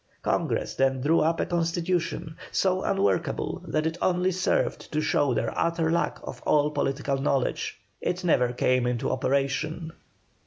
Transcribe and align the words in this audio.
Congress 0.23 0.73
then 0.73 0.99
drew 0.99 1.19
up 1.19 1.39
a 1.39 1.45
constitution, 1.45 2.35
so 2.51 2.81
unworkable 2.81 3.61
that 3.67 3.85
it 3.85 3.99
only 4.01 4.31
served 4.31 4.91
to 4.91 4.99
show 4.99 5.31
their 5.35 5.55
utter 5.55 5.91
lack 5.91 6.17
of 6.23 6.41
all 6.41 6.71
political 6.71 7.19
knowledge. 7.21 7.79
It 8.01 8.23
never 8.23 8.51
came 8.51 8.87
into 8.87 9.11
operation. 9.11 9.93